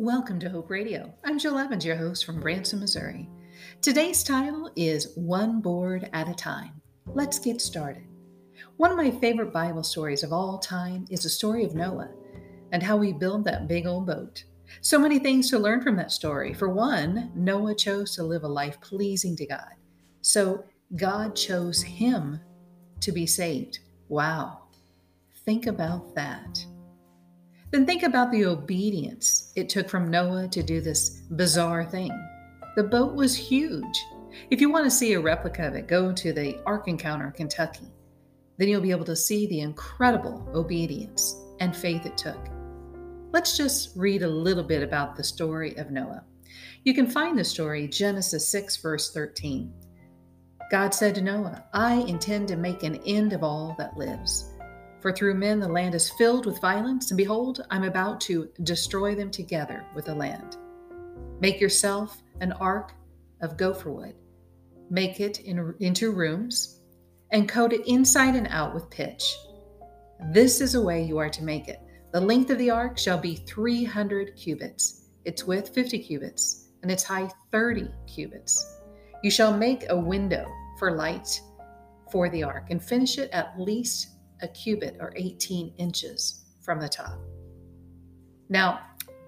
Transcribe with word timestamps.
Welcome 0.00 0.40
to 0.40 0.48
Hope 0.48 0.70
Radio. 0.70 1.12
I'm 1.24 1.38
Jill 1.38 1.58
Evans, 1.58 1.84
your 1.84 1.94
host 1.94 2.24
from 2.24 2.40
Branson, 2.40 2.80
Missouri. 2.80 3.28
Today's 3.82 4.22
title 4.22 4.70
is 4.74 5.12
One 5.14 5.60
Board 5.60 6.08
at 6.14 6.26
a 6.26 6.32
Time. 6.32 6.80
Let's 7.04 7.38
get 7.38 7.60
started. 7.60 8.06
One 8.78 8.90
of 8.90 8.96
my 8.96 9.10
favorite 9.10 9.52
Bible 9.52 9.82
stories 9.82 10.22
of 10.22 10.32
all 10.32 10.58
time 10.58 11.04
is 11.10 11.24
the 11.24 11.28
story 11.28 11.66
of 11.66 11.74
Noah 11.74 12.08
and 12.72 12.82
how 12.82 12.98
he 13.02 13.12
built 13.12 13.44
that 13.44 13.68
big 13.68 13.86
old 13.86 14.06
boat. 14.06 14.42
So 14.80 14.98
many 14.98 15.18
things 15.18 15.50
to 15.50 15.58
learn 15.58 15.82
from 15.82 15.96
that 15.96 16.12
story. 16.12 16.54
For 16.54 16.70
one, 16.70 17.30
Noah 17.34 17.74
chose 17.74 18.14
to 18.14 18.22
live 18.22 18.44
a 18.44 18.48
life 18.48 18.80
pleasing 18.80 19.36
to 19.36 19.46
God. 19.46 19.74
So 20.22 20.64
God 20.96 21.36
chose 21.36 21.82
him 21.82 22.40
to 23.00 23.12
be 23.12 23.26
saved. 23.26 23.80
Wow. 24.08 24.60
Think 25.44 25.66
about 25.66 26.14
that. 26.14 26.64
Then 27.70 27.86
think 27.86 28.02
about 28.02 28.32
the 28.32 28.46
obedience 28.46 29.52
it 29.54 29.68
took 29.68 29.88
from 29.88 30.10
Noah 30.10 30.48
to 30.48 30.62
do 30.62 30.80
this 30.80 31.20
bizarre 31.30 31.84
thing. 31.84 32.10
The 32.76 32.84
boat 32.84 33.14
was 33.14 33.36
huge. 33.36 34.04
If 34.50 34.60
you 34.60 34.70
want 34.70 34.84
to 34.84 34.90
see 34.90 35.12
a 35.12 35.20
replica 35.20 35.66
of 35.66 35.74
it, 35.74 35.86
go 35.86 36.12
to 36.12 36.32
the 36.32 36.60
Ark 36.66 36.88
Encounter, 36.88 37.30
Kentucky. 37.30 37.86
Then 38.58 38.68
you'll 38.68 38.80
be 38.80 38.90
able 38.90 39.04
to 39.04 39.16
see 39.16 39.46
the 39.46 39.60
incredible 39.60 40.48
obedience 40.54 41.36
and 41.60 41.74
faith 41.74 42.06
it 42.06 42.16
took. 42.16 42.48
Let's 43.32 43.56
just 43.56 43.96
read 43.96 44.22
a 44.22 44.28
little 44.28 44.64
bit 44.64 44.82
about 44.82 45.16
the 45.16 45.24
story 45.24 45.76
of 45.76 45.90
Noah. 45.90 46.24
You 46.84 46.94
can 46.94 47.06
find 47.06 47.38
the 47.38 47.44
story 47.44 47.86
Genesis 47.86 48.48
6, 48.48 48.76
verse 48.78 49.12
13. 49.12 49.72
God 50.70 50.92
said 50.94 51.14
to 51.16 51.22
Noah, 51.22 51.64
I 51.72 51.94
intend 51.94 52.48
to 52.48 52.56
make 52.56 52.82
an 52.82 52.96
end 53.06 53.32
of 53.32 53.42
all 53.42 53.74
that 53.78 53.96
lives. 53.96 54.50
For 55.00 55.12
through 55.12 55.34
men 55.34 55.60
the 55.60 55.68
land 55.68 55.94
is 55.94 56.10
filled 56.10 56.44
with 56.44 56.60
violence, 56.60 57.10
and 57.10 57.16
behold, 57.16 57.64
I'm 57.70 57.84
about 57.84 58.20
to 58.22 58.50
destroy 58.62 59.14
them 59.14 59.30
together 59.30 59.84
with 59.94 60.04
the 60.04 60.14
land. 60.14 60.58
Make 61.40 61.60
yourself 61.60 62.22
an 62.40 62.52
ark 62.52 62.92
of 63.40 63.56
gopher 63.56 63.90
wood. 63.90 64.14
Make 64.90 65.20
it 65.20 65.40
in, 65.40 65.74
into 65.80 66.12
rooms, 66.12 66.80
and 67.32 67.48
coat 67.48 67.72
it 67.72 67.86
inside 67.86 68.34
and 68.34 68.46
out 68.48 68.74
with 68.74 68.90
pitch. 68.90 69.36
This 70.32 70.60
is 70.60 70.74
a 70.74 70.82
way 70.82 71.02
you 71.02 71.16
are 71.16 71.30
to 71.30 71.44
make 71.44 71.68
it. 71.68 71.80
The 72.12 72.20
length 72.20 72.50
of 72.50 72.58
the 72.58 72.70
ark 72.70 72.98
shall 72.98 73.18
be 73.18 73.36
300 73.36 74.36
cubits, 74.36 75.06
its 75.24 75.44
width 75.44 75.72
50 75.72 75.98
cubits, 76.00 76.68
and 76.82 76.90
its 76.90 77.04
height 77.04 77.32
30 77.52 77.88
cubits. 78.06 78.80
You 79.22 79.30
shall 79.30 79.56
make 79.56 79.86
a 79.88 79.96
window 79.96 80.46
for 80.78 80.96
light 80.96 81.40
for 82.10 82.28
the 82.28 82.42
ark, 82.42 82.66
and 82.68 82.82
finish 82.82 83.16
it 83.16 83.30
at 83.30 83.58
least 83.58 84.08
a 84.42 84.48
cubit 84.48 84.96
or 85.00 85.12
18 85.16 85.74
inches 85.78 86.44
from 86.62 86.80
the 86.80 86.88
top. 86.88 87.18
Now, 88.48 88.80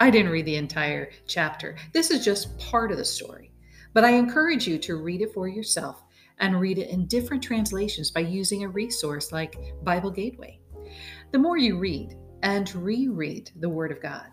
I 0.00 0.10
didn't 0.10 0.32
read 0.32 0.46
the 0.46 0.56
entire 0.56 1.10
chapter. 1.26 1.76
This 1.92 2.10
is 2.10 2.24
just 2.24 2.58
part 2.58 2.90
of 2.90 2.98
the 2.98 3.04
story, 3.04 3.52
but 3.92 4.04
I 4.04 4.10
encourage 4.12 4.66
you 4.66 4.78
to 4.78 4.96
read 4.96 5.20
it 5.20 5.34
for 5.34 5.46
yourself 5.46 6.02
and 6.38 6.58
read 6.58 6.78
it 6.78 6.88
in 6.88 7.06
different 7.06 7.42
translations 7.42 8.10
by 8.10 8.20
using 8.20 8.64
a 8.64 8.68
resource 8.68 9.30
like 9.30 9.74
Bible 9.82 10.10
Gateway. 10.10 10.58
The 11.32 11.38
more 11.38 11.58
you 11.58 11.78
read 11.78 12.16
and 12.42 12.74
reread 12.74 13.50
the 13.56 13.68
Word 13.68 13.92
of 13.92 14.00
God, 14.00 14.26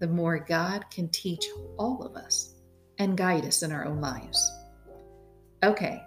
the 0.00 0.08
more 0.08 0.38
God 0.38 0.84
can 0.90 1.08
teach 1.08 1.46
all 1.78 2.02
of 2.02 2.14
us 2.14 2.54
and 2.98 3.16
guide 3.16 3.46
us 3.46 3.62
in 3.62 3.72
our 3.72 3.86
own 3.86 4.00
lives. 4.00 4.52
Okay, 5.64 6.02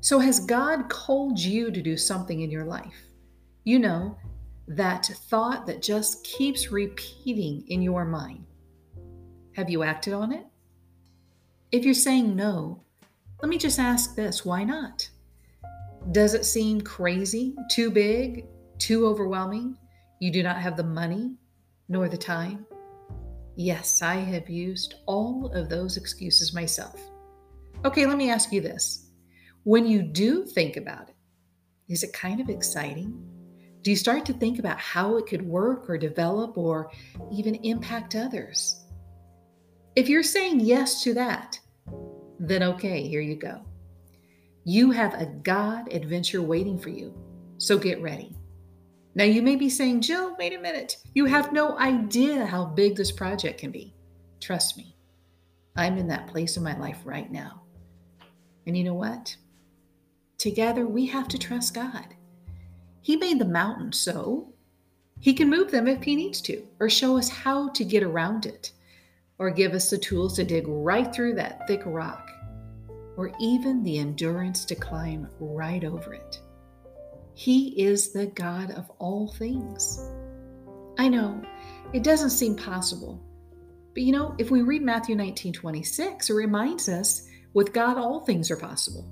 so 0.00 0.18
has 0.18 0.40
God 0.40 0.88
called 0.88 1.38
you 1.38 1.70
to 1.70 1.82
do 1.82 1.96
something 1.96 2.40
in 2.40 2.50
your 2.50 2.64
life? 2.64 3.08
You 3.64 3.78
know, 3.78 4.16
that 4.68 5.06
thought 5.28 5.66
that 5.66 5.82
just 5.82 6.24
keeps 6.24 6.72
repeating 6.72 7.64
in 7.68 7.82
your 7.82 8.04
mind. 8.04 8.44
Have 9.54 9.70
you 9.70 9.82
acted 9.82 10.14
on 10.14 10.32
it? 10.32 10.46
If 11.70 11.84
you're 11.84 11.94
saying 11.94 12.34
no, 12.34 12.82
let 13.40 13.48
me 13.48 13.58
just 13.58 13.78
ask 13.78 14.14
this 14.14 14.44
why 14.44 14.64
not? 14.64 15.08
Does 16.10 16.34
it 16.34 16.44
seem 16.44 16.80
crazy, 16.80 17.54
too 17.70 17.90
big, 17.90 18.46
too 18.78 19.06
overwhelming? 19.06 19.76
You 20.20 20.32
do 20.32 20.42
not 20.42 20.56
have 20.56 20.76
the 20.76 20.84
money 20.84 21.36
nor 21.88 22.08
the 22.08 22.16
time? 22.16 22.66
Yes, 23.54 24.02
I 24.02 24.16
have 24.16 24.48
used 24.48 24.94
all 25.06 25.52
of 25.52 25.68
those 25.68 25.96
excuses 25.96 26.54
myself. 26.54 27.00
Okay, 27.84 28.06
let 28.06 28.16
me 28.16 28.30
ask 28.30 28.52
you 28.52 28.60
this. 28.60 29.10
When 29.64 29.86
you 29.86 30.02
do 30.02 30.44
think 30.44 30.76
about 30.76 31.08
it, 31.08 31.14
is 31.88 32.02
it 32.02 32.12
kind 32.12 32.40
of 32.40 32.48
exciting? 32.48 33.12
Do 33.82 33.90
you 33.90 33.96
start 33.96 34.24
to 34.26 34.32
think 34.32 34.58
about 34.58 34.78
how 34.78 35.16
it 35.16 35.26
could 35.26 35.42
work 35.42 35.90
or 35.90 35.98
develop 35.98 36.56
or 36.56 36.90
even 37.32 37.56
impact 37.56 38.14
others? 38.14 38.84
If 39.96 40.08
you're 40.08 40.22
saying 40.22 40.60
yes 40.60 41.02
to 41.02 41.14
that, 41.14 41.58
then 42.38 42.62
okay, 42.62 43.06
here 43.06 43.20
you 43.20 43.36
go. 43.36 43.60
You 44.64 44.92
have 44.92 45.14
a 45.14 45.26
God 45.26 45.92
adventure 45.92 46.42
waiting 46.42 46.78
for 46.78 46.90
you, 46.90 47.12
so 47.58 47.76
get 47.76 48.00
ready. 48.00 48.36
Now, 49.14 49.24
you 49.24 49.42
may 49.42 49.56
be 49.56 49.68
saying, 49.68 50.00
Jill, 50.00 50.36
wait 50.38 50.54
a 50.54 50.60
minute. 50.60 50.96
You 51.14 51.26
have 51.26 51.52
no 51.52 51.76
idea 51.78 52.46
how 52.46 52.64
big 52.64 52.96
this 52.96 53.12
project 53.12 53.58
can 53.60 53.70
be. 53.70 53.94
Trust 54.40 54.78
me, 54.78 54.96
I'm 55.76 55.98
in 55.98 56.08
that 56.08 56.28
place 56.28 56.56
in 56.56 56.62
my 56.62 56.78
life 56.78 56.98
right 57.04 57.30
now. 57.30 57.62
And 58.66 58.76
you 58.76 58.84
know 58.84 58.94
what? 58.94 59.36
Together, 60.38 60.86
we 60.86 61.06
have 61.06 61.28
to 61.28 61.38
trust 61.38 61.74
God. 61.74 62.14
He 63.02 63.16
made 63.16 63.40
the 63.40 63.44
mountain 63.44 63.92
so 63.92 64.52
he 65.18 65.34
can 65.34 65.50
move 65.50 65.70
them 65.70 65.86
if 65.86 66.02
he 66.02 66.16
needs 66.16 66.40
to, 66.42 66.66
or 66.80 66.88
show 66.88 67.18
us 67.18 67.28
how 67.28 67.68
to 67.70 67.84
get 67.84 68.02
around 68.02 68.46
it, 68.46 68.72
or 69.38 69.50
give 69.50 69.72
us 69.72 69.90
the 69.90 69.98
tools 69.98 70.36
to 70.36 70.44
dig 70.44 70.64
right 70.66 71.12
through 71.12 71.34
that 71.34 71.66
thick 71.66 71.82
rock, 71.84 72.30
or 73.16 73.32
even 73.40 73.82
the 73.82 73.98
endurance 73.98 74.64
to 74.64 74.74
climb 74.74 75.28
right 75.38 75.84
over 75.84 76.14
it. 76.14 76.40
He 77.34 77.80
is 77.80 78.12
the 78.12 78.26
God 78.26 78.70
of 78.72 78.90
all 78.98 79.28
things. 79.28 80.00
I 80.98 81.08
know 81.08 81.42
it 81.92 82.04
doesn't 82.04 82.30
seem 82.30 82.56
possible, 82.56 83.20
but 83.94 84.02
you 84.02 84.12
know, 84.12 84.34
if 84.38 84.50
we 84.50 84.62
read 84.62 84.82
Matthew 84.82 85.16
19 85.16 85.52
26, 85.52 86.30
it 86.30 86.34
reminds 86.34 86.88
us 86.88 87.28
with 87.52 87.72
God, 87.72 87.96
all 87.96 88.20
things 88.20 88.50
are 88.50 88.56
possible. 88.56 89.06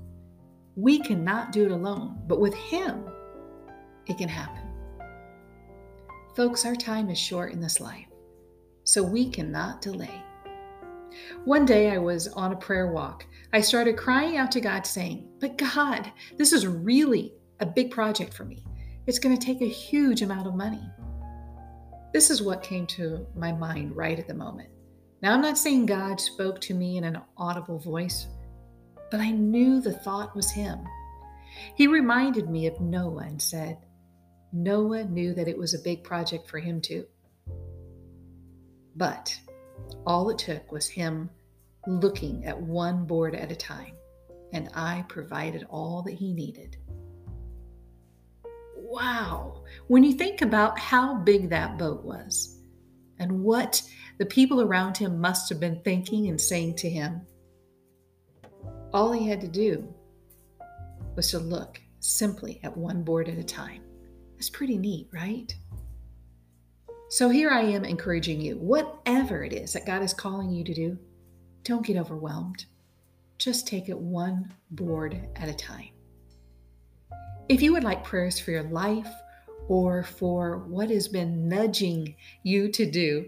We 0.75 0.99
cannot 0.99 1.51
do 1.51 1.65
it 1.65 1.71
alone, 1.71 2.19
but 2.27 2.39
with 2.39 2.53
Him, 2.53 3.05
it 4.07 4.17
can 4.17 4.29
happen. 4.29 4.63
Folks, 6.35 6.65
our 6.65 6.75
time 6.75 7.09
is 7.09 7.17
short 7.17 7.51
in 7.51 7.59
this 7.59 7.79
life, 7.79 8.07
so 8.83 9.03
we 9.03 9.29
cannot 9.29 9.81
delay. 9.81 10.23
One 11.45 11.65
day 11.65 11.91
I 11.91 11.97
was 11.97 12.27
on 12.29 12.53
a 12.53 12.57
prayer 12.57 12.91
walk. 12.91 13.25
I 13.53 13.61
started 13.61 13.97
crying 13.97 14.37
out 14.37 14.51
to 14.53 14.61
God, 14.61 14.85
saying, 14.85 15.27
But 15.39 15.57
God, 15.57 16.11
this 16.37 16.53
is 16.53 16.65
really 16.65 17.33
a 17.59 17.65
big 17.65 17.91
project 17.91 18.33
for 18.33 18.45
me. 18.45 18.63
It's 19.07 19.19
going 19.19 19.37
to 19.37 19.45
take 19.45 19.61
a 19.61 19.65
huge 19.65 20.21
amount 20.21 20.47
of 20.47 20.55
money. 20.55 20.81
This 22.13 22.29
is 22.29 22.41
what 22.41 22.63
came 22.63 22.85
to 22.87 23.25
my 23.35 23.51
mind 23.51 23.95
right 23.95 24.17
at 24.17 24.27
the 24.27 24.33
moment. 24.33 24.69
Now, 25.21 25.33
I'm 25.33 25.41
not 25.41 25.57
saying 25.57 25.85
God 25.85 26.19
spoke 26.19 26.59
to 26.61 26.73
me 26.73 26.97
in 26.97 27.03
an 27.03 27.21
audible 27.37 27.79
voice, 27.79 28.27
but 29.09 29.19
I 29.19 29.31
knew 29.31 29.81
the 29.81 29.93
thought 29.93 30.35
was 30.35 30.49
Him. 30.51 30.79
He 31.75 31.87
reminded 31.87 32.49
me 32.49 32.67
of 32.67 32.79
Noah 32.79 33.23
and 33.23 33.41
said, 33.41 33.77
Noah 34.53 35.05
knew 35.05 35.33
that 35.33 35.47
it 35.47 35.57
was 35.57 35.73
a 35.73 35.79
big 35.79 36.03
project 36.03 36.49
for 36.49 36.59
him 36.59 36.81
too. 36.81 37.05
But 38.95 39.39
all 40.05 40.29
it 40.29 40.37
took 40.37 40.71
was 40.71 40.87
him 40.87 41.29
looking 41.87 42.45
at 42.45 42.61
one 42.61 43.05
board 43.05 43.33
at 43.33 43.51
a 43.51 43.55
time, 43.55 43.93
and 44.53 44.69
I 44.73 45.05
provided 45.07 45.65
all 45.69 46.03
that 46.03 46.13
he 46.13 46.33
needed. 46.33 46.77
Wow! 48.75 49.63
When 49.87 50.03
you 50.03 50.13
think 50.13 50.41
about 50.41 50.77
how 50.77 51.15
big 51.15 51.49
that 51.49 51.77
boat 51.77 52.03
was 52.03 52.59
and 53.19 53.43
what 53.43 53.81
the 54.17 54.25
people 54.25 54.61
around 54.61 54.97
him 54.97 55.19
must 55.19 55.47
have 55.49 55.59
been 55.59 55.81
thinking 55.81 56.27
and 56.27 56.39
saying 56.39 56.75
to 56.75 56.89
him, 56.89 57.21
all 58.93 59.13
he 59.13 59.27
had 59.27 59.39
to 59.41 59.47
do 59.47 59.93
was 61.15 61.31
to 61.31 61.39
look 61.39 61.79
simply 61.99 62.59
at 62.63 62.75
one 62.75 63.03
board 63.03 63.29
at 63.29 63.37
a 63.37 63.43
time. 63.43 63.81
That's 64.41 64.49
pretty 64.49 64.79
neat, 64.79 65.07
right? 65.13 65.53
So 67.11 67.29
here 67.29 67.51
I 67.51 67.61
am 67.61 67.85
encouraging 67.85 68.41
you, 68.41 68.57
whatever 68.57 69.43
it 69.43 69.53
is 69.53 69.73
that 69.73 69.85
God 69.85 70.01
is 70.01 70.15
calling 70.15 70.49
you 70.49 70.63
to 70.63 70.73
do, 70.73 70.97
don't 71.61 71.85
get 71.85 71.95
overwhelmed. 71.95 72.65
Just 73.37 73.67
take 73.67 73.87
it 73.87 73.95
one 73.95 74.51
board 74.71 75.27
at 75.35 75.47
a 75.47 75.53
time. 75.53 75.89
If 77.49 77.61
you 77.61 77.71
would 77.71 77.83
like 77.83 78.03
prayers 78.03 78.39
for 78.39 78.49
your 78.49 78.63
life 78.63 79.13
or 79.67 80.01
for 80.01 80.65
what 80.67 80.89
has 80.89 81.07
been 81.07 81.47
nudging 81.47 82.15
you 82.41 82.71
to 82.71 82.89
do, 82.89 83.27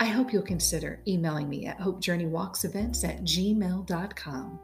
I 0.00 0.06
hope 0.06 0.32
you'll 0.32 0.40
consider 0.40 1.02
emailing 1.06 1.50
me 1.50 1.66
at 1.66 1.78
hopejourneywalksevents 1.78 3.06
at 3.06 3.22
gmail.com. 3.24 4.60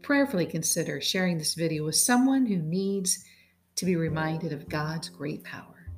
Prayerfully 0.00 0.46
consider 0.46 1.02
sharing 1.02 1.36
this 1.36 1.52
video 1.52 1.84
with 1.84 1.96
someone 1.96 2.46
who 2.46 2.56
needs 2.56 3.22
to 3.76 3.84
be 3.84 3.96
reminded 3.96 4.52
of 4.52 4.68
God's 4.68 5.08
great 5.08 5.44
power. 5.44 5.88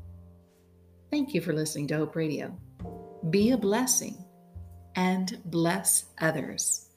Thank 1.10 1.32
you 1.32 1.40
for 1.40 1.52
listening 1.52 1.86
to 1.88 1.96
Hope 1.96 2.16
Radio. 2.16 2.56
be 3.30 3.50
a 3.50 3.56
blessing, 3.56 4.24
and 4.94 5.40
bless 5.46 6.06
others. 6.20 6.87